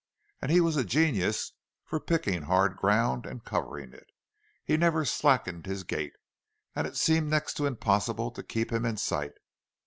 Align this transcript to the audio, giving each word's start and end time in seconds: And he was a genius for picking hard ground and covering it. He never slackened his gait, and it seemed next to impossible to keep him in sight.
And 0.41 0.51
he 0.51 0.61
was 0.61 0.77
a 0.77 0.83
genius 0.83 1.51
for 1.85 1.99
picking 1.99 2.41
hard 2.41 2.75
ground 2.75 3.27
and 3.27 3.45
covering 3.45 3.93
it. 3.93 4.07
He 4.65 4.75
never 4.75 5.05
slackened 5.05 5.67
his 5.67 5.83
gait, 5.83 6.13
and 6.75 6.87
it 6.87 6.97
seemed 6.97 7.29
next 7.29 7.53
to 7.57 7.67
impossible 7.67 8.31
to 8.31 8.41
keep 8.41 8.71
him 8.73 8.83
in 8.83 8.97
sight. 8.97 9.33